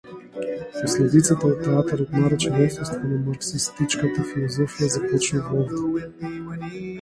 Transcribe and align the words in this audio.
Последицата 0.83 1.49
од 1.49 1.59
театарот 1.67 2.15
наречен 2.23 2.55
отсуство 2.67 3.11
на 3.11 3.19
марксистичката 3.27 4.25
филозофија, 4.31 4.91
започнува 4.97 5.61
овде. 5.83 6.75